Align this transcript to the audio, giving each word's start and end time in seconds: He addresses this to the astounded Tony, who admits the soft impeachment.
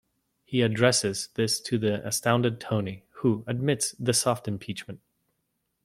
He 0.45 0.63
addresses 0.63 1.27
this 1.35 1.59
to 1.61 1.77
the 1.77 2.03
astounded 2.07 2.59
Tony, 2.59 3.05
who 3.17 3.43
admits 3.45 3.91
the 3.99 4.13
soft 4.15 4.47
impeachment. 4.47 4.99